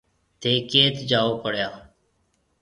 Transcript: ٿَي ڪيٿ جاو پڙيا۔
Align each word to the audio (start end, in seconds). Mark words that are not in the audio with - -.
ٿَي 0.41 0.53
ڪيٿ 0.71 0.95
جاو 1.09 1.29
پڙيا۔ 1.41 1.69